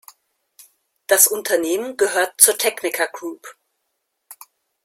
[1.05, 3.55] Das Unternehmen gehört zur Tecnica Group.